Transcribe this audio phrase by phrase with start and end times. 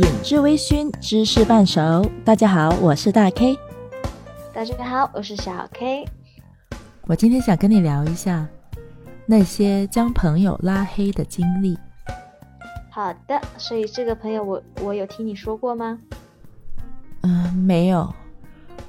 [0.00, 2.10] 品质微醺，知识半熟。
[2.24, 3.54] 大家好，我是大 K。
[4.50, 6.06] 大家好，我是小 K。
[7.02, 8.48] 我今天想跟你聊一下
[9.26, 11.76] 那些将朋友拉黑的经历。
[12.90, 15.98] 好的，所以这个朋友我我有听你说过吗？
[17.20, 18.10] 嗯，没有。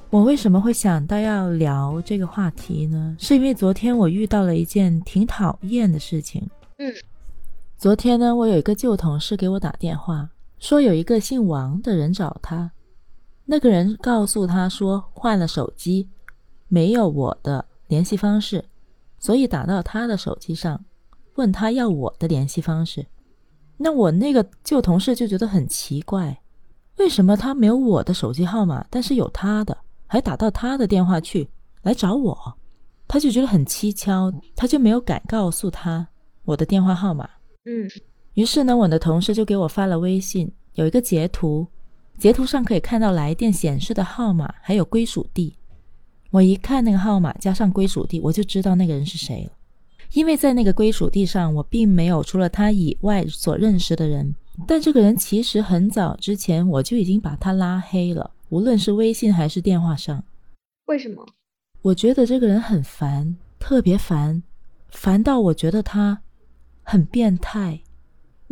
[0.08, 3.14] 我为什么会想到要聊这个话题呢？
[3.18, 6.48] 是因为昨天我遇到了一件挺讨厌的事情。
[6.78, 6.90] 嗯，
[7.76, 10.30] 昨天呢，我有一个旧同事给我打电话，
[10.62, 12.70] 说有一个姓王的人找他，
[13.44, 16.08] 那个人告诉他说换了手机，
[16.68, 18.64] 没有我的联系方式，
[19.18, 20.84] 所以打到他的手机上，
[21.34, 23.04] 问他要我的联系方式。
[23.76, 26.40] 那我那个旧同事就觉得很奇怪，
[26.98, 31.50] 为什么他没有我的手机号码，但是有他的，还打到他的电话去
[31.82, 32.56] 来找我，
[33.08, 36.06] 他就觉得很蹊跷，他就没有敢告诉他
[36.44, 37.28] 我的电话号码。
[37.64, 37.90] 嗯，
[38.34, 41.66] 于是呢，我的同事就给我发了微信，有一个截图，
[42.18, 45.56] 截图上可以看到来电显示的号码还有归属地。
[46.30, 49.52] 我一看那个号码加上归属地，我就知道那个人是谁了。
[50.12, 54.34] 因为在那个归属地上，我并没有除了他以外所认识的人。
[54.66, 60.22] 但这个人其实很早之前我就已经把他拉黑了，无论是微信还是电话上。
[60.86, 61.26] 为什么？
[61.80, 64.42] 我觉得这个人很烦，特别烦，
[64.90, 66.20] 烦到我觉得他
[66.82, 67.80] 很变态。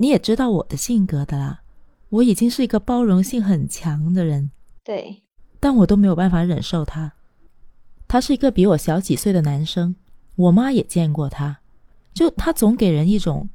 [0.00, 1.60] 你也知道我的性格的啦，
[2.08, 4.50] 我已经是一个包容性很强的人。
[4.82, 5.24] 对，
[5.60, 7.12] 但我都没有办法忍受他。
[8.08, 9.94] 他是一个比我小几岁的男生。
[10.36, 11.60] 我妈也见过他，
[12.14, 13.50] 就他总给人一种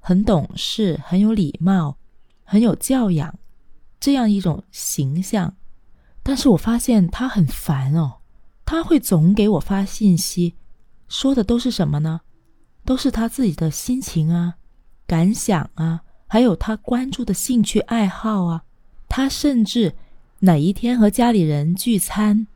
[0.00, 1.98] 很懂事、很有礼貌、
[2.42, 3.38] 很有教养
[4.00, 5.56] 这样一种形象。
[6.22, 8.20] 但是我发现他很烦哦，
[8.64, 10.54] 他会总给我发信息，
[11.06, 12.22] 说的都是什么呢？
[12.86, 14.54] 都是他自己的心情啊、
[15.06, 18.64] 感想啊，还有他关注的兴趣爱好啊。
[19.08, 19.94] 他甚至
[20.40, 22.46] 哪一天和家里人聚餐，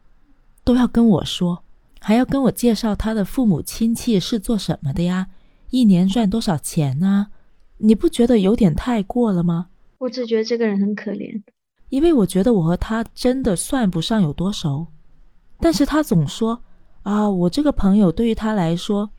[0.64, 1.62] 都要跟我说。
[2.00, 5.28] 还要跟我介绍他的父母亲戚是做什么的呀？
[5.68, 7.28] 一年赚多少钱呢？
[7.76, 9.68] 你不觉得有点太过了吗？
[9.98, 11.42] 我只觉得这个人很可怜，
[11.90, 14.86] 因为我觉得我和他真的算不上有多熟，
[15.60, 16.60] 但是他总说
[17.02, 19.10] 啊，我这个朋友对于他来说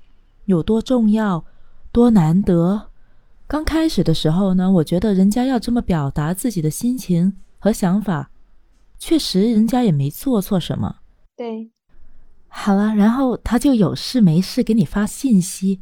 [0.46, 1.46] 有多重要、
[1.92, 2.90] 多难得。
[3.52, 8.32] 刚开始的时候呢，我觉得人家要这么表达自己的心情和想法，
[8.98, 10.96] 确实人家也没做错什么。
[11.36, 11.70] 对。
[12.48, 15.82] 好了，然后他就有事没事给你发信息，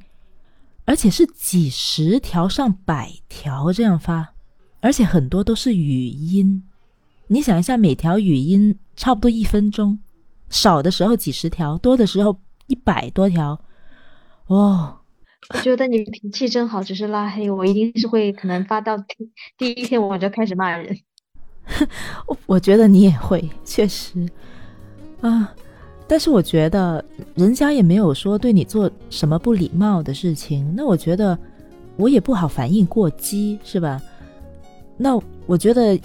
[0.85, 4.33] 而且是几十条上百条这样发，
[4.79, 6.63] 而且很多都是语音。
[7.27, 9.99] 你想一下，每条语音差不多一分钟，
[10.49, 13.61] 少的时候几十条，多的时候一百多条。
[14.47, 14.98] 哦，
[15.53, 19.05] 我觉得你脾气真好，只是拉黑我，一定是会可能发到第
[19.57, 20.97] 第一天我就开始骂人。
[22.27, 24.27] 我 我觉得你也会，确实
[25.21, 25.53] 啊。
[26.07, 27.03] 但是我觉得
[27.35, 31.37] 人家也没有说对你做什么不礼貌的事情，那我觉得
[31.97, 34.01] 我也不好反应过激，是吧？
[34.97, 35.99] 那我觉得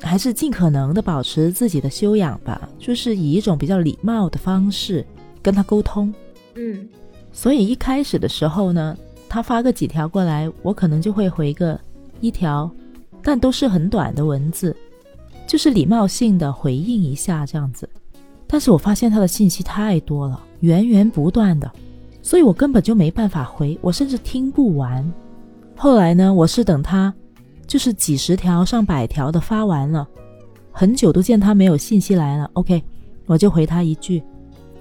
[0.00, 5.04] 还是尽可能的保持自己的修养吧，就是以一种比较礼貌的方式
[5.42, 6.12] 跟他沟通。
[6.54, 6.88] 嗯，
[7.34, 8.96] 所以一开始的时候呢，
[9.28, 11.78] 他发个几条过来，我可能就会回个
[12.20, 12.70] 一条，
[13.22, 14.74] 但都是很短的文字，
[15.46, 17.86] 就是礼貌性的回应一下这样子。
[18.46, 21.70] 但是我发现他的信息太多了，源源不断的，
[22.22, 25.04] 所以我根本就没办法回，我甚至听不完。
[25.76, 27.12] 后来呢，我是等他，
[27.66, 30.06] 就是几十条、上百条的发完了，
[30.70, 32.48] 很久都见他没有信息来了。
[32.52, 32.80] OK，
[33.26, 34.22] 我就回他一句，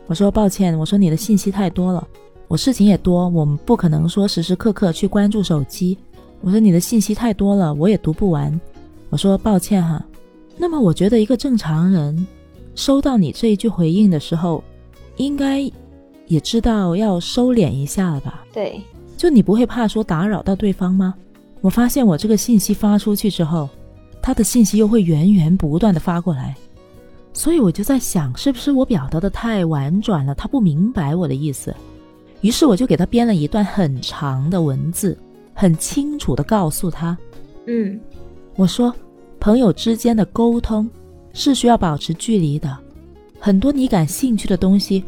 [0.05, 2.07] 我说抱歉，我说你的信息太多了，
[2.47, 5.97] 我事情也多，我们不可能说时时刻刻去关注手机。
[6.41, 8.59] 我说你的信息太多了，我也读不完。
[9.09, 10.03] 我说抱歉哈。
[10.57, 12.27] 那么我觉得一个正常人。
[12.75, 14.63] 收到你这一句回应的时候，
[15.17, 15.59] 应该
[16.25, 18.43] 也知道要收敛一下了吧？
[18.51, 18.81] 对，
[19.15, 21.13] 就你不会怕说打扰到对方吗？
[21.61, 23.69] 我发现我这个信息发出去之后，
[24.23, 26.55] 他的信息又会源源不断的发过来，
[27.31, 31.71] 所以我就在想，是不是我表达的太婉转了，他不明白我的意思？
[32.43, 35.17] 于是我就给他编了一段很长的文字，
[35.55, 37.17] 很清楚的告诉他，
[37.65, 37.99] 嗯，
[38.55, 38.93] 我说
[39.39, 40.87] 朋友之间的沟通。
[41.35, 42.77] 是需要保持距离的，
[43.39, 45.03] 很多你感兴趣的东西，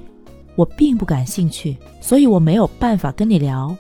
[0.56, 3.78] 我并不感兴趣，所以我没有办法跟你聊。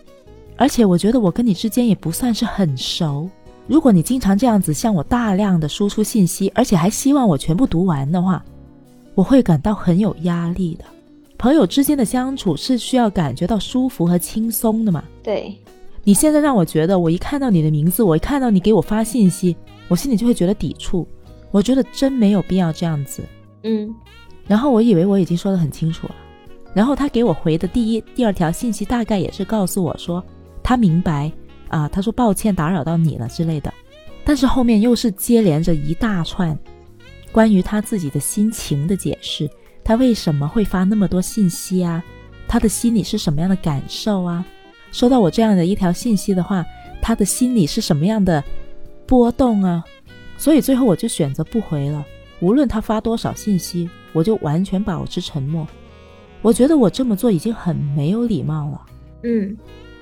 [0.55, 3.27] 而且我觉得我跟你之间也不算是很熟。
[3.65, 8.45] 如果你经常这样子向我大量的输出信息，而且还希望我全部读完的话，
[9.15, 10.85] 我会感到很有压力的。
[11.37, 15.03] 朋友之间的相处是需要感觉到舒服和轻松的嘛？
[15.21, 15.55] 对。
[16.03, 19.55] 你现在让我觉得，我一看到你的名字，我一看到你给我发信息。
[19.87, 21.07] 我心里就会觉得抵触。
[21.51, 23.23] 我觉得真没有必要这样子。
[23.63, 23.93] 嗯，
[24.47, 26.15] 然后我以为我已经说得很清楚了，
[26.73, 30.23] 然后他给我回的第一、第二条信息大概也是告诉我说
[30.61, 31.31] 他明白
[31.69, 33.73] 啊，他说抱歉打扰到你了之类的，
[34.23, 36.57] 但是后面又是接连着一大串
[37.31, 39.49] 关于他自己的心情的解释，
[39.85, 42.03] 他为什么会发那么多信息啊？
[42.47, 44.43] 他的心里是什么样的感受啊？
[44.91, 46.65] 收到我这样的一条信息的话，
[47.01, 48.43] 他的心里是什么样的
[49.05, 49.85] 波动啊？
[50.37, 52.03] 所以最后我就选择不回了。
[52.39, 55.67] 无论他发多少信息，我就完全保持沉默。
[56.41, 58.81] 我觉得我这么做已经很没有礼貌了。
[59.23, 59.55] 嗯，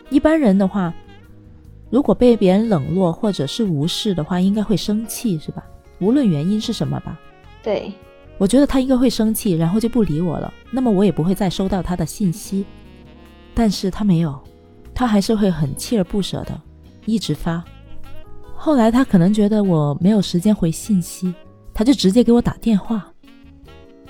[0.10, 0.94] 一般人的话，
[1.90, 5.64] 如果被别人冷落或者是无视的话，应该会生气，是吧？
[6.00, 7.20] 无论原因是什么吧。
[7.62, 7.94] 对，
[8.44, 10.54] 我觉得他应该会生气，然后就不理我了。
[10.70, 12.66] 那么我也不会再收到他的信息。
[13.54, 14.38] 但是他没有，
[14.94, 16.62] 他还是会很锲而不舍的
[17.06, 17.64] 一直发。
[18.54, 21.34] 后来他可能觉得我没有时间回信息，
[21.74, 23.10] 他就直接给我打电话。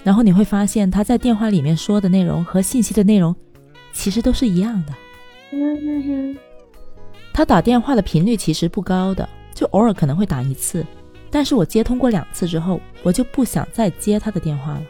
[0.03, 3.35] 然后你会发现他在电话里面说的内容和信息的内容
[3.93, 4.93] 其实都是一样的。
[7.31, 10.83] 他打电话的频率其实不高的，就偶尔可能会打一次。
[11.33, 14.83] 但是我接通过两次之后，我就不想再接他的电话了，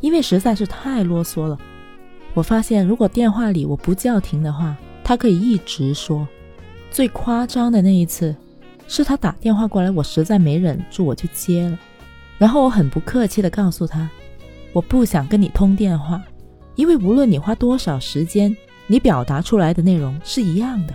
[0.00, 1.56] 因为实在是太啰嗦了。
[2.34, 6.26] 我发现如果电话里我不叫停的话，他可以一直说。
[6.90, 8.34] 最夸张的那一次。
[8.90, 11.78] 是他打电话过来，我实在没忍住，我就接了。
[12.38, 14.08] 然后我很不客气地告诉他，
[14.72, 16.22] 我不想跟你通电话，
[16.74, 20.94] 因为无论你花多少时间，你表达出来的内容是一样的。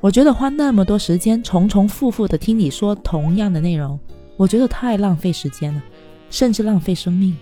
[0.00, 3.96] 我觉得花那么多时间重重复复地听你说同样的内容，
[4.38, 5.82] 我觉得太浪费时间了，
[6.30, 7.36] 甚至浪费生命。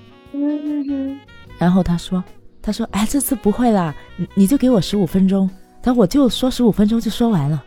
[1.58, 2.24] 然后他说
[2.60, 5.48] ：“他说，哎，这次不会啦，你你就给我十五分钟，
[5.82, 7.62] 他我就说十五分钟就说完了。”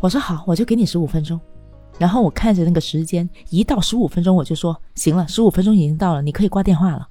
[0.00, 1.38] 我说好，我就给你十五分钟。
[1.98, 7.08] 然后我看着那个时间，一到十五分钟我就说行了，十五分钟已经到了，你可以挂电话了。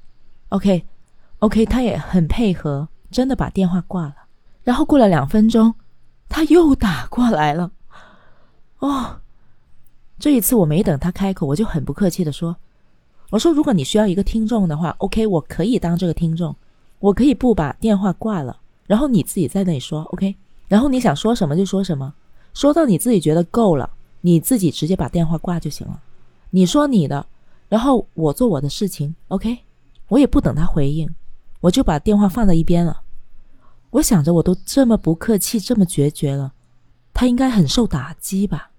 [0.49, 4.15] OK，OK，他也很配合，真的把电话挂了。
[4.63, 5.73] 然后过了两分钟，
[6.27, 7.71] 他又打过来了。
[8.79, 9.21] 哦，
[10.21, 12.55] 这一次我没等他开口，我就很不客气的说
[13.31, 16.55] ：“我说如果你需要一个听众的话，OK，我可以当这个听众，
[16.99, 20.35] 我可以不把电话挂了，然后你自己在那里说 OK，
[20.67, 22.13] 然后你想说什么就说什么，
[22.53, 23.89] 说到你自己觉得够了。”
[24.23, 25.99] 你自己直接把电话挂就行了，
[26.51, 27.25] 你说你的，
[27.67, 29.57] 然后我做我的事情，OK，
[30.09, 31.09] 我也不等他回应，
[31.59, 33.01] 我就把电话放在一边了。
[33.89, 36.53] 我想着我都这么不客气，这么决绝了，
[37.15, 38.69] 他应该很受打击吧？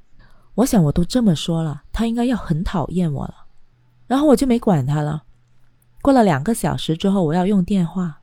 [0.54, 3.46] 我想我都这么说了，他应该要很讨厌我了。
[4.06, 5.24] 然后我就没管他了。
[6.02, 8.20] 过了两个小时之后，我要用电话，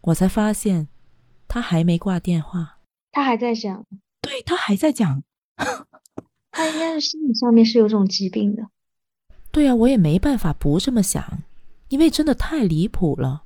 [0.00, 0.88] 我才发现
[1.46, 2.78] 他还没挂电话，
[3.12, 3.84] 他还在讲，
[4.22, 5.22] 对他还在讲。
[6.52, 8.66] 他应该是心理上面是有这种疾病的，
[9.52, 11.42] 对呀，我也没办法不这么想，
[11.88, 13.42] 因为真的太离谱了。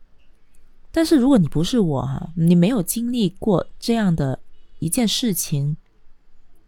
[0.91, 4.39] 但是如果你不是我哈，你没有经历过这样的
[4.79, 5.77] 一件事情，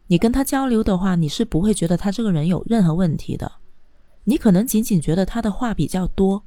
[0.08, 3.52] 你跟他交流的话，你是不会觉得他这个人有任何问题的。
[4.24, 6.44] 你可能仅仅觉得他的话比较多，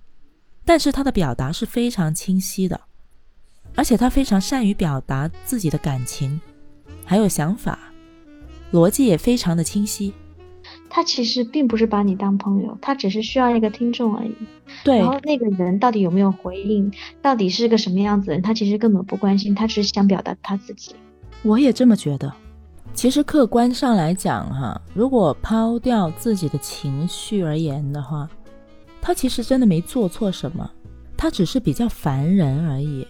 [0.65, 2.79] 但是他的表达是非常清晰的，
[3.75, 6.39] 而且他非常善于表达自己的感情，
[7.05, 7.79] 还有想法。
[8.71, 10.13] 逻辑也非常的清晰，
[10.89, 14.35] 他其实并不是把你当朋友，他只是需要一个听众而已。
[14.83, 20.95] 对，然后那个人到底有没有回应，到底是个什么样子人，他其实根本不关心，他只是想表达他自己。
[21.43, 22.31] 我也这么觉得。
[22.93, 28.29] 其实客观上来讲，哈，如果抛掉自己的情绪而言的话，
[29.01, 30.69] 他其实真的没做错什么，
[31.15, 33.07] 他只是比较烦人而已。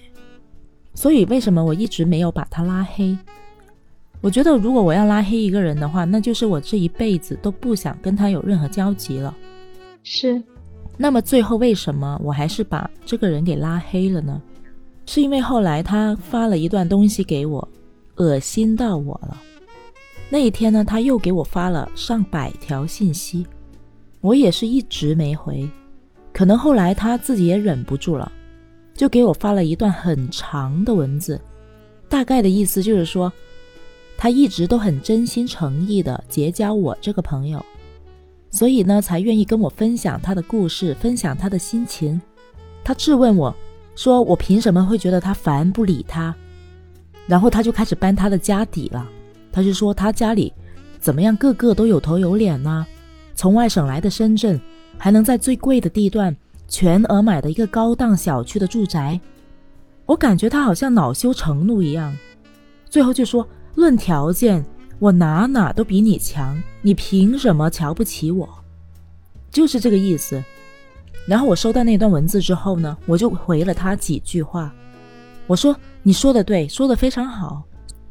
[0.93, 3.17] 所以为什么我一直没有把他拉黑？
[4.21, 9.35] 我觉得，如果我要拉黑一个人的话，那就是我这一辈子都不想跟他有任何交集了。
[10.03, 10.39] 是，
[10.97, 14.39] 那么最后为什么我还是把这个人给拉黑了呢？
[15.07, 17.67] 是因为后来他发了一段东西给我，
[18.17, 19.35] 恶心到我了。
[20.29, 23.45] 那一天呢，他又给我发了上百条信息，
[24.21, 25.67] 我也是一直没回。
[26.31, 28.31] 可能后来他自己也忍不住了，
[28.93, 31.41] 就给我发了一段很长的文字，
[32.07, 33.31] 大概的意思就是说。
[34.21, 37.65] 他一直都很真心诚意的结交我这个朋友，
[38.51, 42.21] 所以呢，才愿意跟我分享他的故事，分享他的心情。
[42.83, 43.55] 他质问我，
[43.95, 46.35] 说我凭什么会觉得他烦不理他？
[47.27, 49.09] 然后他就开始搬他的家底了。
[49.51, 50.53] 他就说他家里
[50.99, 52.85] 怎么样，个个都有头有脸呢？
[53.35, 54.59] 从外省来的深圳，
[54.97, 56.35] 还能在最贵的地段
[56.67, 59.19] 全额买的一个高档小区的住宅。
[60.05, 62.15] 我感觉他好像恼羞成怒一样，
[62.89, 63.47] 最后就说。
[63.75, 64.65] 论条件，
[64.97, 68.49] 我哪哪都比你强，你凭什么瞧不起我？
[69.49, 70.43] 就是这个意思。
[71.25, 74.73] 然后我收到那段文字之后呢，我就回了他几句话，
[75.47, 77.63] 我说：“你说的对，说的非常好。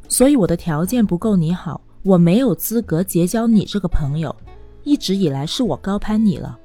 [0.09, 4.35] 所以我的条件不够你好，我没有资格结交你这个朋友。
[4.83, 6.59] 一直以来是我高攀你了，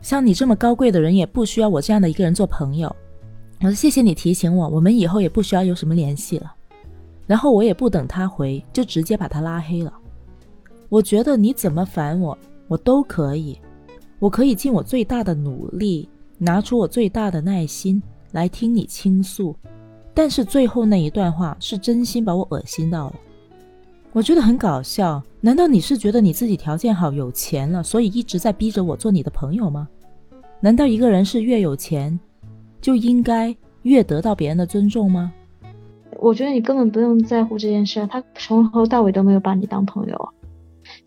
[0.00, 2.94] 像你这么高贵的人也不需要我这样的一个人做朋友。
[3.60, 6.54] 我说谢谢你提醒我，我们以后也不需要有什么联系了。
[7.26, 9.92] 然后我也不等他回，就直接把他拉黑了。
[10.88, 12.38] 我觉得你怎么烦我，
[12.68, 13.58] 我都可以。”
[14.18, 18.02] 我可以尽我最大的努力，拿出我最大的耐心
[18.32, 19.54] 来听你倾诉，
[20.16, 23.14] 但是最后那一段话是真心把我恶心到了。
[24.14, 29.86] 我觉得很搞笑，难道你是觉得你自己条件好、有钱了，所以一直在逼着我做你的朋友吗？
[30.58, 32.18] 难道一个人是越有钱，
[32.80, 35.30] 就应该越得到别人的尊重吗？
[36.18, 40.28] 我觉得你根本不用在乎这件事，他从头到尾都没有把你当朋友。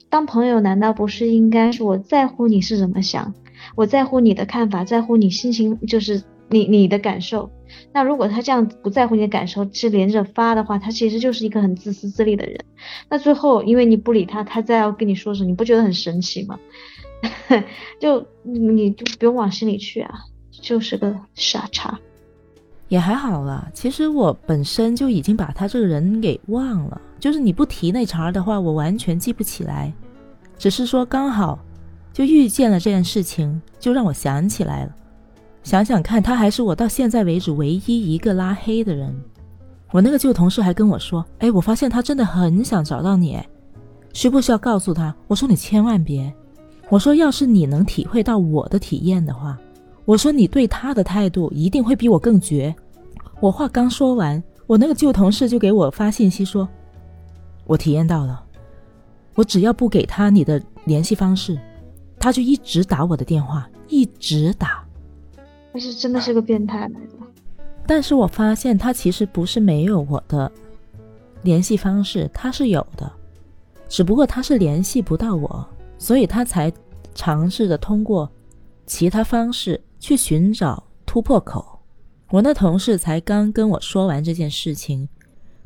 [0.07, 3.33] 当朋友难道不是应该是我在乎你是怎么想，
[3.75, 7.49] 我在乎你的看法，在乎你心情，就是你你的感受。
[7.93, 12.59] 那如果他这样不在乎你的感受，是连着发的话，他其实就是一个很自私自利的人。
[13.09, 16.59] 那最后因为你不理他，他再要跟你说什么，你不觉得很神奇吗？
[17.99, 20.11] 就你就不用往心里去啊，
[20.51, 21.99] 就是个傻叉。
[22.87, 26.99] 也还好啦，其实我本身就已经把他这个人给忘了。
[27.19, 29.93] 就是你不提那茬的话，我完全记不起来。
[30.57, 31.59] 只是说刚好
[32.11, 34.95] 就遇见了这件事情，就让我想起来了。
[35.63, 39.13] 想想看，他还是我到现在为止唯一一个拉黑的人。
[39.91, 43.39] 我那个旧同事还跟我说：“哎，我发现他真的很想找到你，
[44.13, 46.31] 需不需要告诉他？”我说：“你千万别。”
[46.89, 49.57] 我说：“要是你能体会到我的体验的话，
[50.05, 52.73] 我说你对他的态度一定会比我更绝。”
[53.39, 56.67] 我话刚说完，我那个旧同事就给我发信息说。
[57.65, 58.43] 我体验到了，
[59.35, 61.59] 我只要不给他你的联系方式，
[62.19, 64.83] 他就一直打我的电话，一直打。
[65.71, 67.15] 他是真的是个变态来的。
[67.85, 70.51] 但是我发现他其实不是没有我的
[71.41, 73.11] 联系方式，他是有的，
[73.87, 76.71] 只不过他是联系不到我，所以他才
[77.15, 78.29] 尝试着通过
[78.85, 81.79] 其他方式去寻找突破口。
[82.29, 85.09] 我那同事才刚跟我说完这件事情。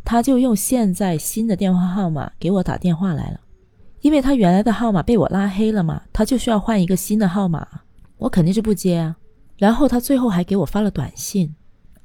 [0.06, 3.40] 他就用现在新的电话号码给我打电话来了，
[4.02, 7.66] 因为他原来的号码被我拉黑了嘛，他就需要换一个新的号码，
[8.18, 9.16] 我肯定是不接啊。
[9.64, 11.56] 然后他最后还给我发了短信，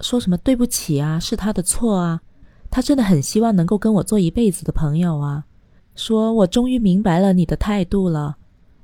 [0.01, 2.21] 说什么对不起啊，是他的错啊，
[2.71, 5.43] 他真的很希望能够跟我做一辈子的朋友啊，
[5.97, 8.37] 说我终于明白了你的态度了，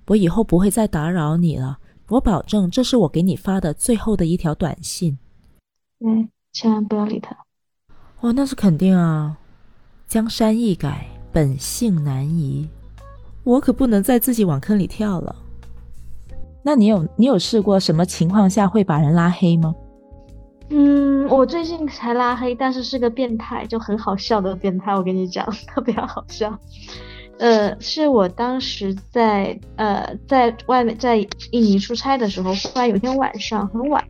[0.08, 1.78] 我以后不会再打扰你了，
[2.08, 5.16] 我保证这是我给你发的最后的一条短信。
[6.04, 7.36] 嗯，千万不要理他。
[8.22, 9.38] 哦，那是肯定啊！
[10.08, 12.68] 江山易改，本性难移，
[13.44, 15.36] 我可不能再自己往坑里跳了。
[16.64, 19.74] 那你有你有试过什么情况下会把人拉黑吗？
[20.70, 24.94] 嗯，我最近才拉黑，但是是个变态，就很好笑的变态。
[24.94, 26.58] 我跟你讲， 特别好笑。
[27.38, 31.18] 呃，是我当时在呃在外面在
[31.50, 34.02] 印尼出差的时候，忽然有一天晚上很晚，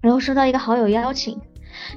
[0.00, 1.38] 然后收到一个好友邀请。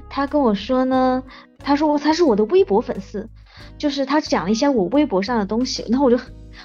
[0.10, 1.24] 他跟我说呢，
[1.60, 3.30] 他说他是我的微博粉丝，
[3.78, 6.20] 就是他讲了一些我微博上的东西，然后我就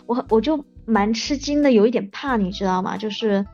[0.07, 2.97] 我我就蛮吃惊的，有一点怕，你知道吗？
[2.97, 3.45] 就是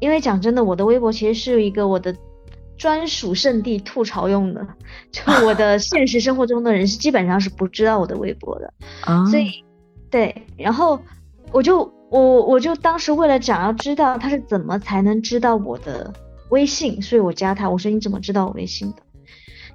[0.00, 2.14] 因为讲真的，我的微博其实是一个我的
[2.76, 4.66] 专属圣地，吐槽用的，
[5.10, 8.72] 就我的 现实生活中的人是基本上是不知道我的微博的，
[9.30, 9.64] 所以
[10.10, 11.00] 对，然后
[11.52, 11.80] 我就
[12.10, 16.12] 我我就当时为了想要知道他是怎么才能知道我的。
[16.50, 17.68] 微信，所以我加他。
[17.68, 19.02] 我说你怎么知道我微信的？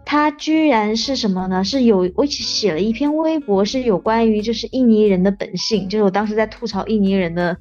[0.06, 1.64] 他居然是什么呢？
[1.64, 7.58] 是有我写了一篇微博，是有关于就是印尼人的本性，就是我当时在吐槽印尼人的，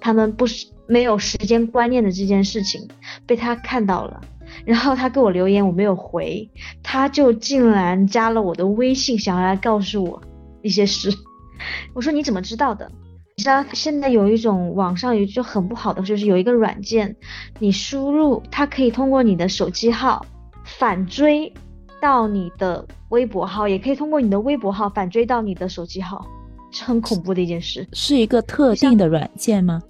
[0.00, 2.88] 他们不是没有时间观念的这件事情，
[3.26, 4.20] 被他看到了。
[4.64, 6.48] 然后他给我留言，我没有回，
[6.82, 10.22] 他就竟然加了我的微信，想要来告诉我
[10.62, 11.10] 一些事。
[11.92, 12.90] 我说你怎么知道的？
[13.36, 17.16] 你知道现在有一种网上有就很不好的，就是有一个软件，
[17.58, 20.24] 你输入它可以通过你的手机号
[20.64, 21.52] 反追
[22.04, 26.26] 到你的微博号，也可以通过你的微博号反追到你的手机号，
[26.70, 27.88] 是很恐怖的一件事。
[27.94, 29.80] 是一个特定的软件吗？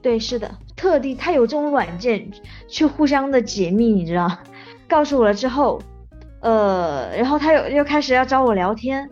[0.00, 2.26] 对，是的，特地它有这种软件
[2.66, 4.26] 去互相的解密，你知道？
[4.88, 5.78] 告诉我了之后，
[6.40, 9.06] 呃，然后他又又开始要找我聊天。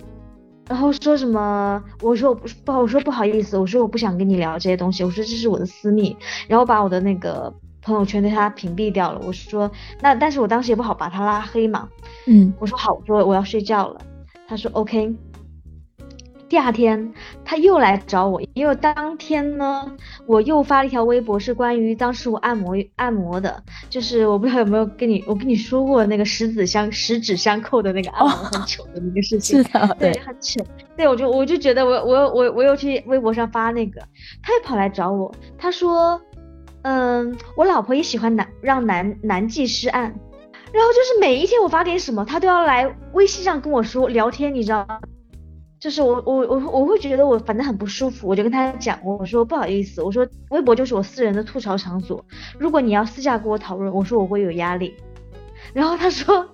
[0.70, 1.82] 然后说什么？
[2.00, 6.16] 我说我不不好，我说不好意思，我说我不想跟你聊这些东西，我说这是我的私密。
[6.48, 7.52] 然后把我的那个
[7.88, 9.21] 朋友圈对他屏蔽掉了。
[9.25, 11.88] 我说那，但是我当时也不好把他拉黑嘛。
[12.26, 14.00] 嗯，我说好，我说我要睡觉了。
[14.47, 15.14] 他说 OK。
[16.49, 17.12] 第二天
[17.45, 19.87] 他又来找我，因为当天呢，
[20.25, 30.64] 我又发了一条微博，是关于当时我按摩按摩的，就是我不知道有没有跟你我跟你说过那个十指相十指相扣的那个按摩很糗的那个事情， 是的，对，很糗。
[30.97, 34.00] 对，我就我就觉得我我我我又去微博上发那个，
[34.42, 36.18] 他又跑来找我，他说，
[36.82, 45.00] 嗯，我老婆也喜欢男让男男技师按，然后就是每一天我发点什么，他都要来微信上跟我说聊天，你知道吗？
[45.80, 52.25] 就是我我我我会觉得我反正很不舒服，我就跟他讲，我说不好意思，我说微博就是我私人的吐槽场所，
[52.58, 54.94] 如果你要私下跟我讨论，我说我会有压力。
[55.73, 56.49] 然后他说，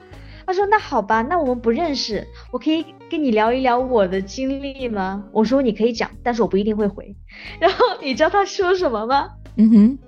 [0.46, 5.24] 他说那好吧，那我们不认识，我可以跟你聊一聊我的经历吗？
[5.32, 7.16] 我说你可以讲，但是我不一定会回。
[7.58, 9.30] 然后你知道他说什么吗？
[9.56, 9.98] 嗯哼，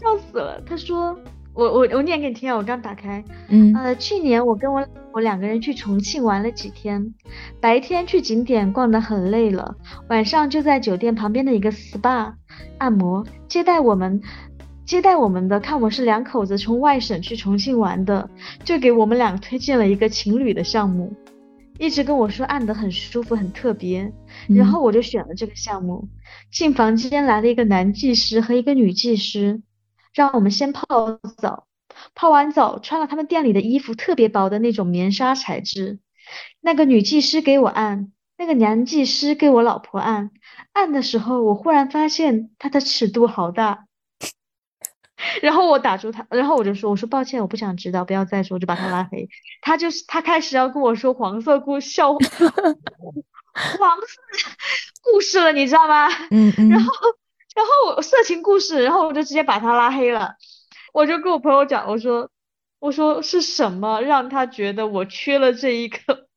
[0.00, 0.60] 笑死了。
[0.66, 1.18] 他说。
[1.54, 2.56] 我我我念给你听啊！
[2.56, 7.12] 我刚打开，嗯，呃，去年我跟我我两个人去重庆玩了几天，
[7.60, 9.74] 白天去景点逛得很累了，
[10.08, 12.32] 晚上就在酒店旁边的一个 SPA
[12.78, 13.26] 按摩。
[13.48, 14.22] 接待我们
[14.86, 18.30] 接待我们的，看我是两口子从外省去重庆玩的，
[18.62, 21.12] 就给我们俩推荐了一个情侣的项目，
[21.78, 24.12] 一直跟我说按得很舒服很特别，
[24.48, 26.08] 然后我就选了这个项目。
[26.50, 29.62] 进房间来了一个男技师和一个女技师。
[30.14, 30.86] 让我们先泡
[31.36, 31.68] 澡，
[32.14, 36.00] 泡完澡穿了他们店里的衣服，特别薄的那种棉纱材质。
[36.60, 40.30] 那个女技师给我按，那个男技师给我老婆按。
[40.72, 43.87] 按的时候，我忽然发现他的尺度好大。
[45.42, 49.28] 然后我打住他，然后我就说：“我说抱歉，我不想知道，不要再说。”我就把他拉黑。
[49.60, 52.12] 他就是他开始要跟我说黄色故笑
[53.52, 54.20] 黄色
[55.02, 56.08] 故事了，你知道吗？
[56.30, 56.68] 嗯嗯。
[56.70, 56.90] 然后。
[57.56, 60.36] 然后我色情故事，然后我就直接把他拉黑了。
[60.92, 62.30] 我就跟我朋友讲，我说，
[62.78, 66.28] 我说是什么让他觉得我缺了这一个，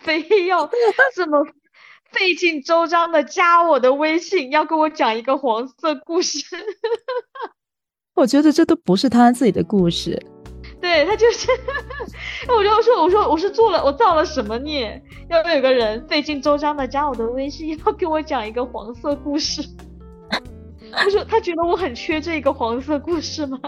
[0.00, 0.68] 非要
[1.14, 1.46] 这么
[2.10, 6.44] 费尽周章的加我的微信，要跟我讲一个黄色故事。
[8.18, 10.20] 我觉得这都不是他自己的故事。
[10.80, 11.48] 对他就是，
[12.56, 19.62] 我就说，我说我是做了，我造了什么孽，要有个人费尽周章的加我的微信，要跟我讲一个黄色故事。
[20.92, 23.58] 他说：“他觉得我很缺这个黄色故事吗？”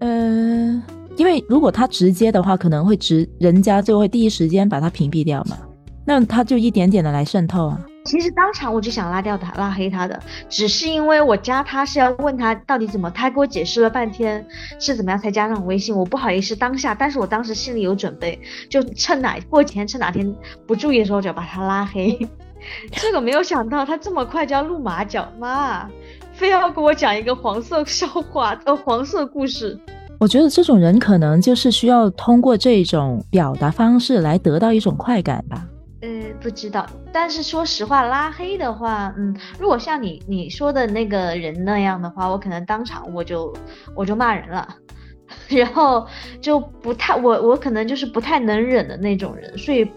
[0.00, 0.82] 嗯，
[1.16, 5.58] 因为如果他直接的话，可能会直人家就会第一时间把他屏蔽掉嘛。
[6.06, 7.80] 那他就一点点的来渗透啊。
[8.04, 14.46] 其实当场我就想拉掉他，拉黑他的，只是因为我加他是要问他到底怎么，他给我解释了半天
[14.78, 18.38] 是怎么样才加上我微信，我不好意思当下，但是我当时心里有准备，
[18.68, 20.34] 就趁哪过几天趁哪天
[20.66, 22.16] 不注意的时候就把他拉黑。
[22.92, 25.88] 这个没有想到他这么快就要露马脚，妈！
[26.34, 29.78] 非要给我讲一个黄色笑话，呃，黄色故事。
[30.18, 35.66] 我觉得这种人可能就是需要通过这种表达方式来得到一种快感吧。
[36.04, 36.86] 呃，不知道。
[37.12, 43.54] 但是说实话，拉黑的话，嗯，如果像你你说的那个人那样的话，我可能当场我就
[43.94, 44.68] 我就骂人了，
[45.48, 46.06] 然后
[46.40, 49.90] 就不太我我可能就是不太能忍的那种人，所以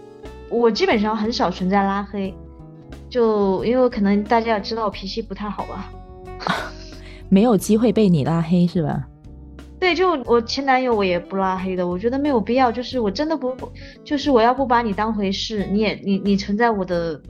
[0.48, 2.34] 我基本上很少存在拉黑，
[3.10, 5.92] 就因为可能大家也知道我脾气不太好吧。
[7.28, 9.04] 没有机会被你拉黑是吧？
[9.80, 12.70] 对，就我前男友我也不拉黑的，我觉得没有必要。
[12.72, 13.54] 就是我真的不，
[14.04, 17.20] 就是我要不把你当回事，你也你你存在我的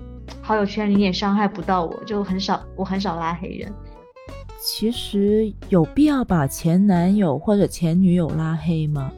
[0.41, 3.71] 好友圈里，你也伤害不到我，就很少我很少拉黑人。
[4.61, 9.13] 其实有必要把前男友或者前女友拉黑吗？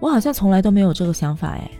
[0.00, 1.70] 我好像从来都没有这个想法哎。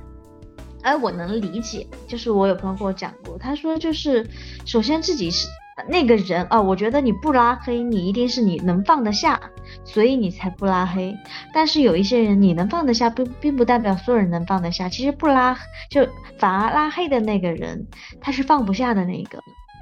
[0.83, 4.25] 哎，我能理解，就是我有朋友跟我讲过，他说就是
[4.65, 5.49] 首先自己是。
[5.87, 9.41] 那个人啊，我觉得你不拉黑，你一定是你能放得下，
[9.85, 11.17] 所以你才不拉黑。
[11.53, 14.89] 但是有一些人你能放得下，并并不代表所有人能放得下。
[14.89, 15.57] 其实不拉
[15.91, 16.07] 就
[16.39, 17.87] 反而拉黑的那个人，
[18.21, 19.39] 他是放不下的那个。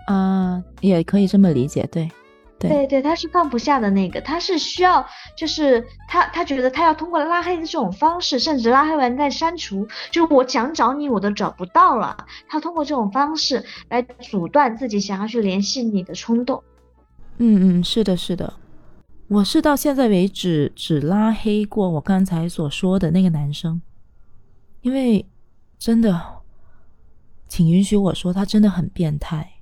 [0.07, 2.11] 啊，也可以这么理解，对。
[2.59, 12.17] 对对，他是放不下的那个，他是需要，就是他他觉得他要通过拉黑的这种方式，甚至拉黑完再删除，就是我想找你我都找不到了，
[12.49, 16.63] 他通过这种方式来阻断自己想要去联系你的冲动。
[17.37, 18.55] 嗯嗯，是的，是的，
[19.29, 23.83] 我是到现在为止只拉黑过我刚才所说的那个男生，
[24.81, 25.27] 因为
[25.79, 26.41] 真的，
[27.47, 29.56] 请允许我说，他真的很变态。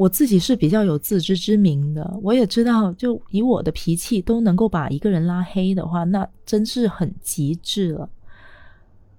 [0.00, 8.08] 我自己是比较有自知之明的，我也知道，就以我的脾气都能够把一个人拉黑的话，那真是很极致了。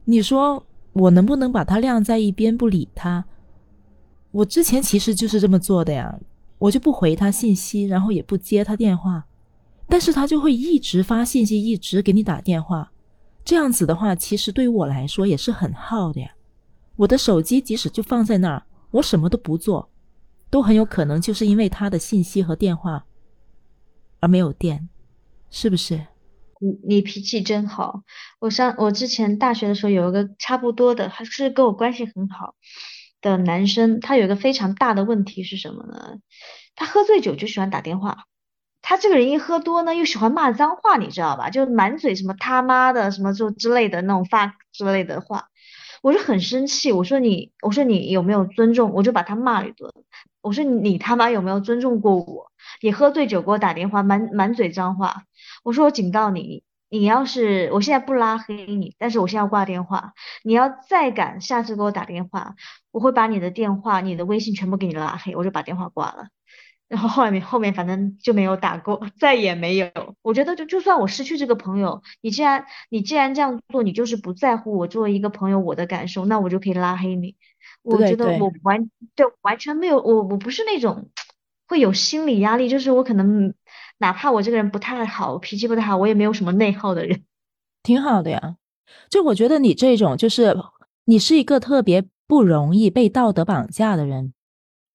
[0.06, 3.24] 你说我能不能把他晾在一边不理他？
[4.32, 6.18] 我之前其实就是这么做的呀，
[6.58, 9.24] 我就不回他信息，然后也不接他电话，
[9.88, 12.92] 但是他就会一直发信息，一直给你打电话。
[13.46, 16.32] 这样子的话，其实对于我来说也是很耗的呀。
[16.96, 18.64] 我的手机即使就放在那儿。
[18.90, 19.88] 我什么都不做，
[20.52, 23.06] 都很有可能就是因为他的信息和电话
[24.20, 24.90] 而没有电，
[25.50, 26.06] 是不是？
[26.60, 28.04] 你你脾气真好。
[28.40, 32.54] 我上我之前大学的时候有一个差不多的，还是跟我关系很好
[33.22, 36.20] 的男生，他有一个非常大的问题是什么呢？
[36.76, 38.26] 他喝醉酒就喜欢打电话。
[38.84, 41.50] 他这个人一喝多呢，又喜欢骂脏话，你知道吧？
[41.50, 45.50] 就满嘴什么他妈的什么就之类的那种发之类的话，
[46.02, 46.92] 我就很生气。
[46.92, 48.92] 我说你，我说你有没有尊重？
[48.94, 49.92] 我就把他骂了一顿。
[50.42, 52.52] 我说你他妈有没有尊重过我？
[52.82, 55.24] 你喝醉酒给我打电话，满满嘴脏话。
[55.64, 60.14] 我说我警告你，你要是我现在不拉黑你，但是我现在要挂电话。
[60.44, 62.56] 你要再敢下次给我打电话，
[62.92, 65.36] 我会把你的电话、你的微信全部给你拉黑。
[65.36, 66.28] 我就把电话挂了。
[66.92, 69.90] 然后后面后面反正就没有打过， 再也没有。
[70.22, 77.38] 我觉得就就算我失去这个朋友，你既然你既然这样做，你就是不在乎我作为一个朋友我的感受，那我就可以拉黑你。
[77.82, 81.08] 我觉得我完对完全没有，我我不是那种
[81.66, 83.54] 会有心理压力，就是我可能
[84.00, 87.24] 哪怕我这个人不太好，脾气不太好，我也没有什么内耗的人，
[87.84, 88.58] 挺好的呀。
[89.10, 90.54] 就我觉得你这种就是
[91.06, 94.34] 你是一个特别不容易被道德绑架的人。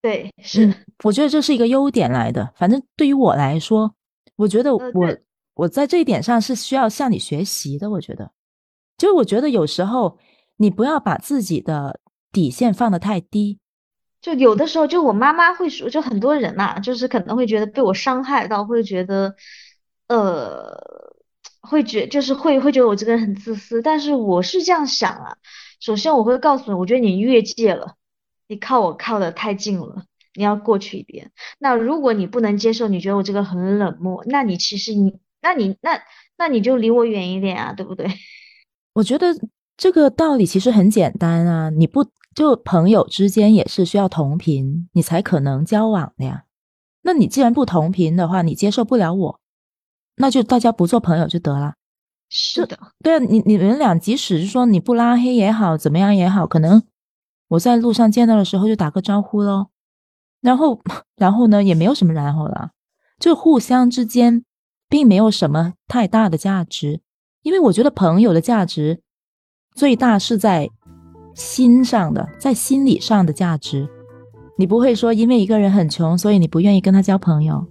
[0.07, 2.49] 对，是，我觉得这是一个优点来的。
[2.55, 3.92] 反正对于我来说，
[4.37, 4.92] 我觉得我
[5.55, 7.90] 我在这一点上是需要向你学习的。
[7.90, 8.31] 我觉得，
[8.97, 10.16] 就我觉得有时候
[10.59, 11.99] 你不要把自己的
[12.31, 13.59] 底线放得太低。
[14.23, 19.35] 就有的时候，就我妈妈会说，就很多人呐，就是可能会觉得被我伤害到，会觉得，
[20.07, 20.73] 呃，
[21.62, 23.83] 会觉就是会会觉得我这个人很自私。
[23.83, 25.37] 但是我是这样想啊，
[25.81, 27.97] 首先我会告诉你，我觉得你越界了。
[28.48, 30.04] 你靠我靠的太近了，
[30.35, 31.30] 你要过去一点。
[31.59, 36.00] 那如果你不能接受，你觉得我这个很冷漠，那你其实你，那你那
[36.38, 38.06] 那你就离我远一点啊，对不对？
[38.94, 39.28] 我觉得
[39.76, 46.44] 这个道理其实很简单啊，你不就朋友之间也是需要同频，你才可能交往的呀。
[47.02, 49.40] 那你既然不同频的话，你接受不了我，
[50.16, 51.74] 那就大家不做朋友就得了。
[52.28, 56.82] 是的，对啊，你你们俩即使是说你不拉黑也好，怎么样也好，可能。
[57.48, 59.66] 我在路上见到的时候就打个招呼喽，
[60.40, 60.80] 然后，
[61.16, 62.70] 然后呢也没有什么然后了，
[63.20, 64.44] 就互相之间
[64.88, 67.00] 并没有什么太大的价值，
[67.42, 69.00] 因为我觉得朋友的价值
[69.74, 70.68] 最大是在
[71.35, 73.88] 心上的，在心理上的价值。
[74.59, 77.64] 你不会说因为一个人很穷，所以你不愿意跟他交朋友，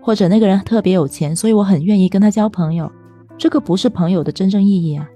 [0.00, 2.90] 或者那个人特别有钱，所以我很愿意跟他交朋友，
[3.36, 5.06] 这个不是朋友的真正意义啊。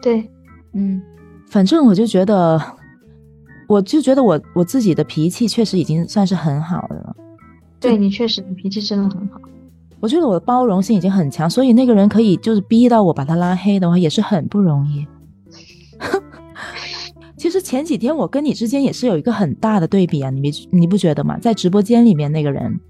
[0.00, 0.30] 对，
[0.72, 1.02] 嗯，
[1.50, 2.77] 反正我就觉得。
[3.68, 7.14] 我就觉得我我自己的脾气确实已经算是很好的了。
[7.78, 9.40] 对你确实，你脾气真的很好。
[10.00, 15.06] 我觉得我的包容性已经很强，所以那个人可以就是逼到我把他拉黑的话，也是很不容易。
[17.36, 21.38] 其实前几天我跟你之间也是有一个很大的对比啊，你没你不觉得吗？
[21.38, 22.80] 在直播间里面那个人，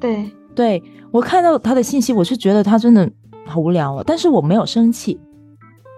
[0.00, 3.10] 对对，我看到他的信息，我是觉得他真的
[3.44, 5.18] 好无聊啊，但是我没有生气，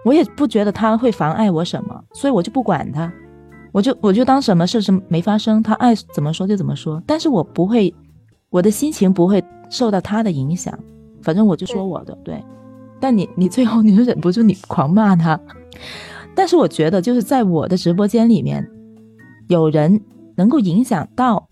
[0.04, 3.12] 我也不觉得他会妨碍我什么，所以我就不管他。
[3.72, 7.94] 我就我就当什么事是没发生，他爱怎么说就怎么说，但是我不会，
[8.48, 10.76] 我的心情不会受到他的影响，
[11.22, 12.42] 反正我就说我的对。
[12.98, 15.38] 但你你最后你就忍不住你狂骂他，
[16.34, 18.68] 但是我觉得就是在我的直播间里面，
[19.48, 20.00] 有人
[20.36, 21.48] 能够影响到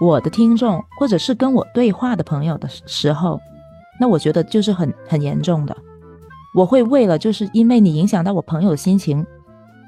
[0.00, 3.40] 我的听众或者是跟我对话的朋友的时候，
[3.98, 5.76] 那我觉得就是很很严重的，
[6.54, 9.26] 我会为了就是因为你影响到我朋友的心情。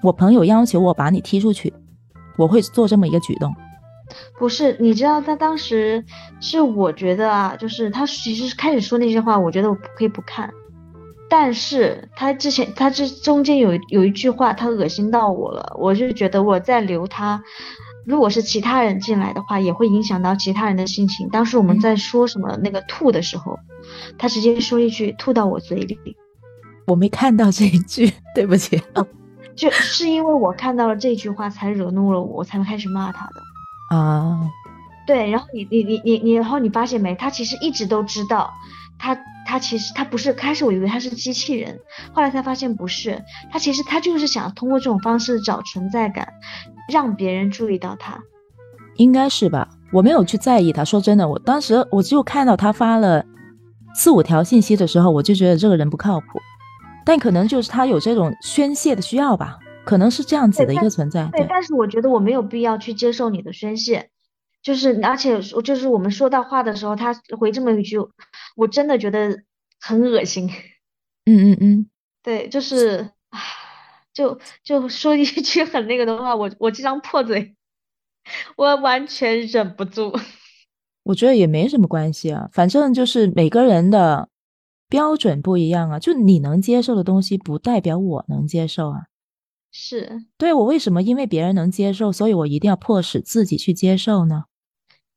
[0.03, 1.73] 我朋友要求我把你踢出去，
[2.37, 3.55] 我会做这么一个举动。
[4.39, 6.05] 不是，你知道他当时
[6.41, 10.53] 是我觉得啊，就是他其实开始说那些话，我觉得我可以不看。
[11.31, 17.43] 但是他之前他这中间有有一句话，他恶心到我了，我就觉得我在留他。
[18.05, 21.29] 如果是其他人进来的话，也会影响到其他人的心情。
[21.31, 23.57] 当时我们在说什么那个吐的时候，
[24.19, 25.97] 他直接说一句吐到我嘴里，
[26.87, 28.83] 我没看到这一句，对不起。
[29.57, 33.97] 就是因为我看到了这句话，才惹怒了我，我才开始骂他的。
[33.97, 34.41] 啊，
[35.07, 37.15] 对，然后你你你你你，然后你发现没？
[37.15, 38.51] 他其实一直都知道，
[38.99, 41.79] 他他其实他不是，开始我以为他是机器人，
[42.13, 46.27] 后来才发现不是，他其实他就是想通过这种方式找存在感，
[46.91, 48.19] 让别人注意到他。
[48.97, 49.69] 应该是吧？
[49.93, 50.85] 我没有去在意他。
[50.85, 53.25] 说真的，我当时我就看到他发了
[53.95, 56.27] 四五条信息的时候，我就觉得这个人不靠谱。
[57.05, 61.29] 但可能就是他有这种宣泄的需要吧，可能是这样子的一个存在。
[61.33, 64.11] 对，但是我觉得我没有必要去接受你的宣泄，
[64.63, 67.99] 就是而且就是我们说到话的时候，他回这么一句，
[68.57, 69.43] 我真的觉得
[69.81, 70.51] 很恶心。
[71.27, 71.87] 嗯嗯嗯，
[72.23, 73.11] 对，就是
[74.13, 77.55] 就就说一句很那个的话，我我这张破嘴。
[78.57, 80.17] 我完全忍不住。
[81.03, 84.29] 我觉得也没什么关系啊，反正就是每个人的
[84.93, 85.99] 标准不一样啊。
[85.99, 89.07] 就你能接受的东西，不代表我能接受啊。
[89.71, 94.45] 是，对我为什么因为别人能接受，所以我一定要迫使自己去接受呢？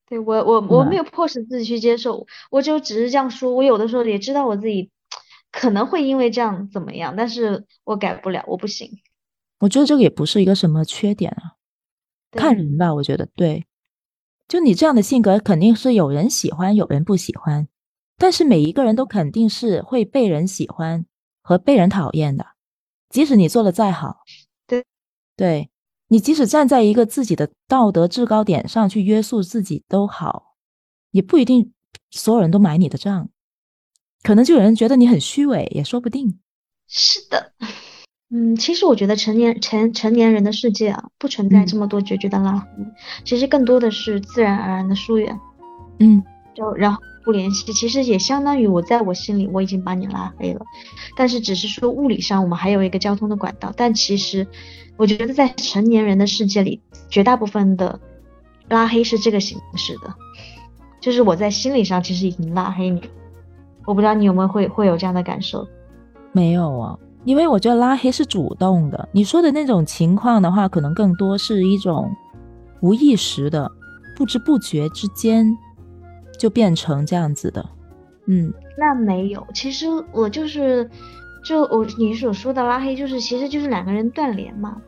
[0.07, 3.53] 对我，我我没有迫使自己去接受，我就只是这样说。
[3.53, 4.89] 我有的时候也知道我自己
[5.51, 8.89] 可能会因为这样怎么样，但是我改不了，我不行。
[9.59, 11.59] 我觉得这个也不是一个什么缺点啊，
[12.31, 12.93] 看人吧。
[12.93, 13.65] 我觉得对，
[14.47, 17.67] 就你这样的性格，肯定是有人喜欢，有人不喜欢。
[18.17, 21.05] 但是每一个人都肯定是会被人喜欢
[21.41, 22.45] 和被人讨厌的，
[23.09, 24.17] 即使你做的再好。
[24.67, 24.85] 对，
[25.35, 25.69] 对。
[26.07, 30.53] 你即使站在一个自己的道德制高点上去约束自己都好，
[31.09, 31.73] 也不一定
[32.11, 33.27] 所有人都买你的账，
[34.21, 36.39] 可能就有人觉得你很虚伪，也说不定。
[36.87, 37.53] 是的，
[38.29, 42.67] 嗯，其实我觉得成年成成年人的世界啊，不存在这么多决绝的拉黑，
[43.25, 45.35] 其实更多的是自然而然的疏远。
[45.97, 46.23] 嗯，
[46.53, 50.61] 就然后不联系，其实也相当于我在我心里我已经把你拉黑了，
[51.17, 54.47] 但是只是说物理上我们还有一个交通的管道，但其实。
[54.97, 57.99] 我觉得在成年人的世界里，绝大部分的
[58.69, 60.15] 拉黑是这个形式的，
[61.01, 63.01] 就是我在心理上其实已经拉黑你。
[63.85, 65.67] 我不知道你有没有会会有这样的感受？
[66.31, 69.09] 没有啊，因为我觉得拉黑是主动的。
[69.11, 72.09] 你说的那种情况的话，可能更多是一种
[72.79, 73.69] 无意识的、
[74.15, 75.45] 不知不觉之间
[76.37, 77.65] 就变成这样子的。
[78.27, 80.89] 嗯，那没有，其实我就是。
[81.47, 84.81] 就我你所说的拉黑，就是其实就是两个人断联嘛。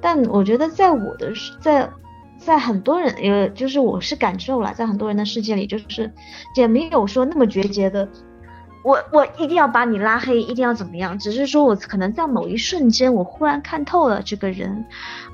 [0.00, 1.88] 但我觉得在我的在
[2.36, 6.12] 在很多人，呃，就是我是感受了，在很多人的世界里，就是
[6.56, 8.08] 也没有说那么决绝的，
[8.82, 11.16] 我我一定要把你拉黑，一定要怎么样？
[11.16, 14.84] 只是说我可能在某一瞬间，我忽然看透了这个人，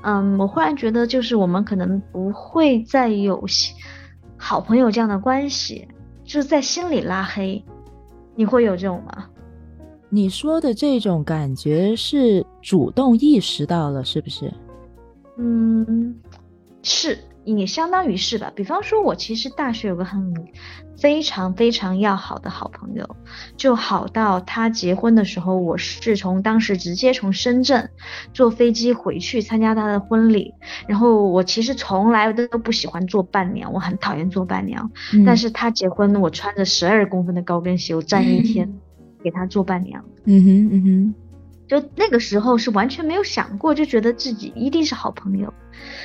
[0.03, 3.47] 嗯，我忽然觉得就是我们可能不会再有
[4.37, 5.87] 好朋友这样的关系，
[6.23, 7.63] 就是在心里拉黑。
[8.35, 9.25] 你会有这种吗？
[10.09, 14.53] 你说的这种感觉是主动意识到了，是不是？
[15.37, 16.15] 嗯，
[16.81, 17.17] 是，
[17.55, 18.51] 也相当于是吧。
[18.55, 20.33] 比方说，我其实大学有个很
[20.97, 23.15] 非常非常要好的好朋友，
[23.55, 27.89] 就好到他结婚的时候，我是从当时直接从深圳
[28.33, 30.53] 坐飞机回去参加他的婚礼。
[30.87, 34.91] 然后我其实从来都都不喜欢做伴娘，我很讨厌做伴娘。
[35.25, 38.73] 但是他结婚，我穿着十二公分的高跟鞋，我站一天。
[39.23, 41.15] 给他做伴娘，嗯哼嗯哼，
[41.67, 45.53] 就那个时候是完全没有想过，就觉得自己一定是好朋友。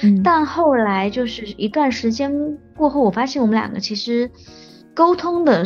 [0.03, 4.31] 嗯，但后来就是一段时间过后，我发现我们两个其实
[4.93, 5.65] 沟通的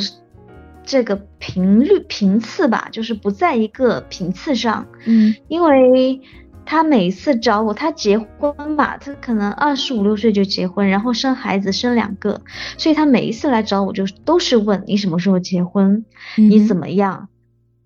[0.85, 4.87] 这个频率频次吧，就是不在一个频次上。
[5.04, 6.20] 嗯，因为
[6.64, 12.42] 他每次找我，他结婚吧，他可能二十五六岁就结婚，然后生孩子生两个，
[12.76, 16.04] 所以他每一次来找我就都是问你什么时候结婚，
[16.37, 17.28] 你怎么样。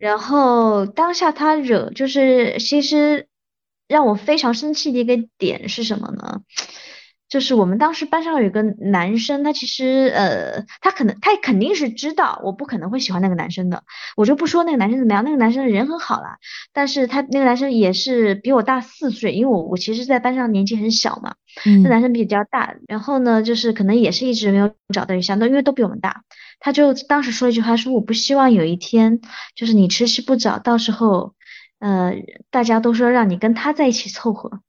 [0.01, 3.29] 然后当下他惹就是其实
[3.87, 6.41] 让我非常生气的一个点是什么呢？
[7.29, 13.85] 就是我们当时班上有一个男生，他其实呃他可能他肯定是知道我不可能会喜欢那个男生的，
[14.17, 16.39] 我就不说那个男生怎么样，那个男生人很好啦，
[16.73, 21.35] 但是他那个男生也是比我大四岁，因为我我其实在班上年纪很小嘛，
[21.85, 26.23] 那男生比较大，然后呢就是可能也是一直没有找到对象，都因为都比我们大。
[26.61, 29.21] 他就当时说了一句话，说我不希望有一天，
[29.57, 31.35] 就是你迟迟不找，到时候，
[31.79, 32.15] 呃，
[32.51, 34.61] 大家都说让你跟他在一起凑合，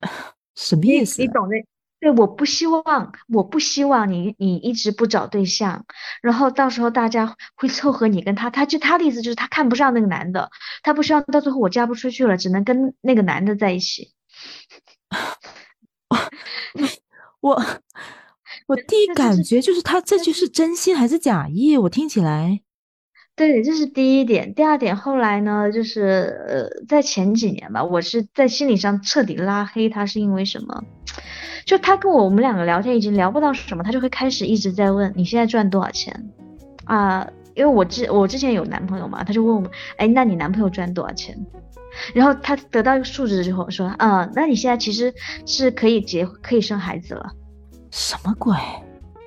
[0.56, 1.22] 什么意思？
[1.22, 1.54] 你懂的。
[2.00, 5.84] 对，我不希望，我不希望你你一直不找对象，
[6.22, 8.50] 然后到时候大家会凑合你跟他。
[8.50, 10.50] 他就他的意思就是他看不上那个男的，
[10.82, 14.12] 他不希望到最后我嫁不出去了，只能跟那个男的在一起。
[17.40, 17.40] 我。
[17.40, 17.62] 我
[18.76, 21.76] 第一感觉就是他这句是真心还是假意？
[21.76, 22.60] 我听起来，
[23.36, 24.52] 对，这是第一点。
[24.54, 30.84] 第二点，后来呢，就是呃，在前几年吧，我是在心理上彻底拉黑他，是因为什么？
[31.64, 36.30] 就他跟我我们两个聊天已经聊不到什么，他就会开始一直在问你现在赚多少钱
[36.84, 37.28] 啊？
[37.54, 41.36] 因为我之我之前有男朋友嘛，他就问我们，哎，那你男朋友赚多少钱？
[42.14, 45.12] 然后他得到一个数字之后说，嗯，那你现在其实
[45.46, 47.30] 是可以结可以生孩子了。
[47.90, 48.54] 什么鬼？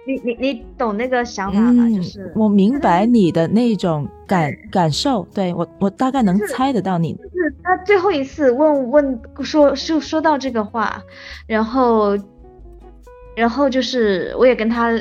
[0.07, 1.87] 你你你懂那个想法吗？
[1.95, 7.13] 就是我明白你的那种感感受，对我我大概能猜得到你。
[7.13, 11.03] 就是他最后一次问问说说说到这个话，
[11.45, 12.17] 然后
[13.35, 14.91] 然后就是我也跟他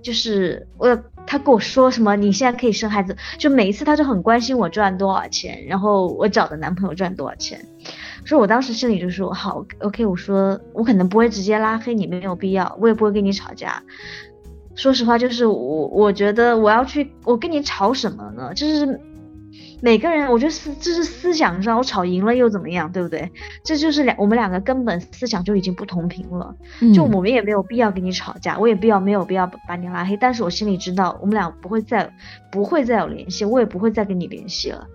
[0.00, 7.62] 就是我他跟我说什么，你现在可以生孩子，就每一次他就很关心我赚多少钱，然后我找的男朋友赚多少钱。
[8.28, 13.82] 所以我当时心里就说好，OK，我说我可能不会直接拉黑你，没有必要，我也不会跟你吵架。
[14.74, 18.52] 说实话，就是我我觉得我要去，我跟你吵什么呢？
[18.52, 19.00] 就是
[19.80, 23.32] 每个人，我觉得思这是思想上，我吵赢了又怎么样，对不对？
[23.64, 26.54] 这就是两我们两个根本思想就已经不同频了，
[26.94, 32.12] 就我们也没有必要跟你吵架，我也必要没有必要把你拉黑，但是我心里知道，我们俩不会再
[32.52, 34.86] 不会再有联系，我也不会再跟你联系了。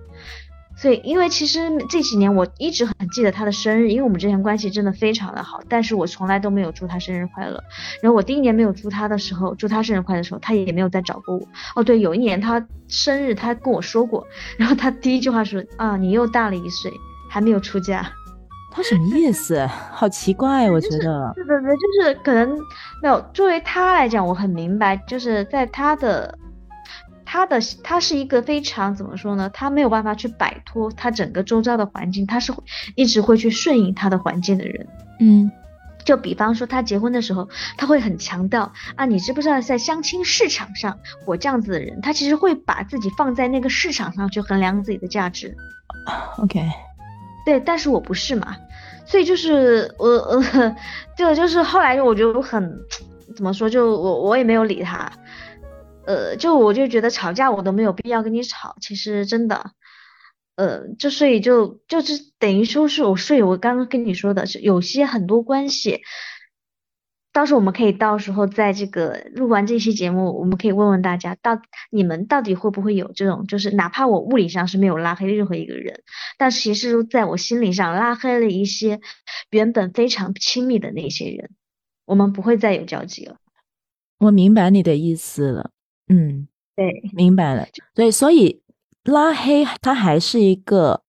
[0.76, 7.64] 所以，因为其实这几年我一直很记得他的生日，因为我们之前关系真的非常的好，但是我从来都没有祝他生日快乐。
[8.02, 11.48] 然后我第一年没有祝他的时候，祝他生日快乐的时候，他也没有再找过我。
[11.76, 14.26] 哦，对，有一年他生日，他跟我说过，
[14.58, 16.92] 然后他第一句话说啊，你又大了一岁，
[17.30, 18.12] 还没有出嫁。
[18.72, 19.66] 他什么意思？
[19.92, 21.32] 好奇怪，我觉得。
[21.36, 22.50] 对对对，就是可能
[23.02, 23.24] 没有。
[23.32, 26.40] 作为他来讲，我很明白，就是在他的。
[27.34, 29.50] 他的他是一个非常怎么说呢？
[29.52, 32.64] 他没有办法去摆脱他整个周遭的环境，他是会
[32.96, 34.88] 一直会去顺应他的环境的人。
[35.20, 35.52] 嗯，
[36.06, 45.58] 就比方说他结婚的时候，他会很强调啊，你知不知道在相亲市场上，我这样子的人，他其实会把自己放在那个市场上去衡量自己的价值。
[46.38, 46.70] OK，
[47.48, 48.56] 对，但是我不是嘛，
[49.08, 50.76] 所以就是我呃，
[51.18, 52.80] 就 就是后来我就很
[53.36, 55.12] 怎么说，就我我也没有理他。
[56.06, 59.72] 呃，就我就觉得吵架我都没有必要跟你吵，其实真的，
[60.56, 66.02] 呃，就所以就就是等于说是我所以我刚刚跟你说的是有些很多关系，
[67.32, 76.04] 到时候我们可以到时候在这个录完这期节目，我们可以问问大家，到你们到底会不会有这种，就是哪怕我物理上是没有拉黑任何一个人，
[76.38, 79.00] 但其实在我心理上拉黑了一些
[79.50, 81.50] 原本非常亲密的那些人，
[82.06, 83.38] 我们不会再有交集了。
[84.20, 85.72] 我明白你的意思了。
[86.14, 87.68] 嗯，对，明白了。
[87.96, 88.62] 对，所以
[89.04, 91.04] 拉黑它还是一个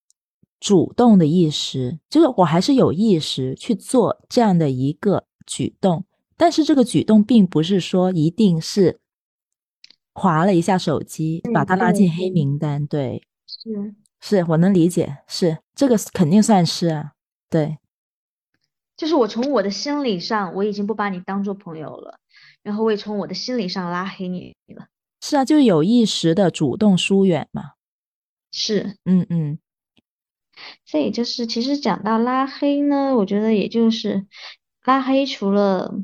[0.58, 6.06] 主动的意识，就是我还是有意识去做这样的一个举动，
[6.38, 8.98] 但是这个举动并不是说一定是
[10.14, 12.86] 划了一下手机把他拉进黑名单。
[12.86, 17.12] 对，是，是我能理解，是这个肯定算是啊，
[17.50, 17.76] 对，
[18.96, 22.18] 就是我从我的心理上我已经不把你当做朋友了。
[22.62, 24.86] 然后我也从我的心理上拉黑你了，
[25.26, 27.70] 是啊，就有意识的主动疏远嘛。
[28.52, 29.58] 是，嗯嗯。
[30.84, 34.26] 所以就是，其实讲到拉黑呢，我觉得也就是
[34.84, 35.94] 拉黑，除了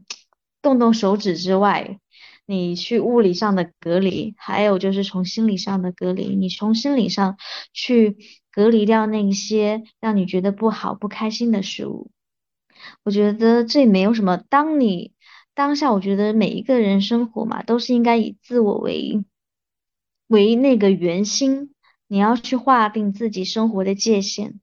[0.62, 1.98] 动动手指之外，
[2.46, 7.36] 你去物理上的隔离，还有就是从心理上的隔离，你从心理上
[7.74, 8.16] 去
[8.50, 12.10] 隔离掉那些让你觉得不好、不开心的事物。
[13.04, 15.12] 我觉得这没有什么，当你。
[15.60, 19.22] 当下我觉得每一个人生活嘛，都是应该以自我为
[20.26, 21.74] 为那个圆心，
[22.08, 24.58] 你要去划定自己生活的界限。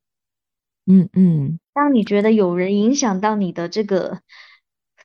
[0.87, 1.59] 嗯嗯。
[1.71, 4.21] 当你觉得有人影响到你的这个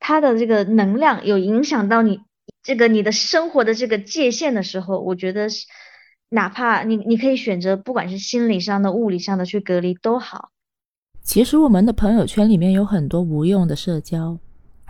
[0.00, 2.20] 他的这个能量，有影响到你
[2.62, 5.66] 这个你的生活的这个界限的时候，我觉得是
[6.30, 10.48] 哪怕你你可以选择，不管是心理上的、物理上的去隔离都好。
[11.20, 14.38] 其实我们的朋友圈里面有很多无用的社交。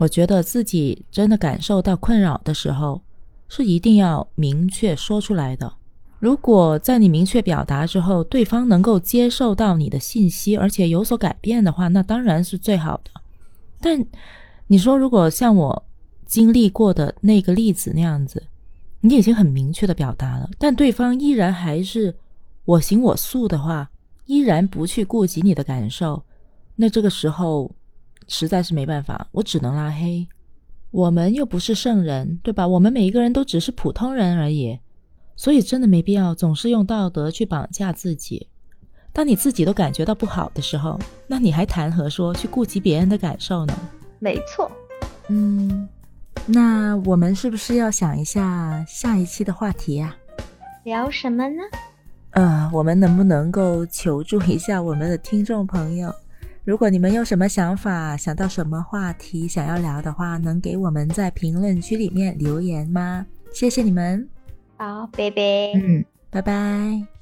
[0.03, 3.01] 我觉得自己真的感受到困扰的时候，
[3.49, 5.73] 是一定要明确说出来的。
[6.19, 13.13] 如果在你明确表达之后，对方能够接受到你的信息，而且有所改变的话，那当然是最好的。
[13.81, 14.05] 但
[14.67, 15.85] 你说，如果像我
[16.27, 18.43] 经历过的那个例子那样子，
[19.03, 22.17] 你已经很明确的表达了，但对方依然还是
[22.65, 23.89] 我行我素的话，
[24.27, 26.25] 依然不去顾及你的感受，
[26.75, 27.71] 那这个时候。
[28.29, 30.27] 实在是没办法，我只能拉黑。
[30.91, 32.67] 我们又不是圣人，对吧？
[32.69, 34.79] 我们每一个人都只是普通人而已，
[35.37, 38.49] 所以真的没必要总是用道德去绑架自己。
[39.13, 43.75] 当你自己都感觉到不好的时候，那你还谈何说去顾及别人的感受呢？
[44.19, 44.71] 没错。
[45.29, 45.89] 嗯，
[46.47, 50.15] 那我们是不是要想一下下一期的话题呀？
[50.85, 51.63] 聊什么呢？
[52.33, 56.15] 呃，我们能不能够求助一下我们的听众朋友？
[56.65, 63.27] 如果你们有什么想法，想到什么话题想要聊的话，能给我们在评论区里面留言吗？
[63.53, 64.29] 谢谢你们。
[64.77, 65.43] 好，拜拜。
[65.75, 67.22] 嗯，拜拜。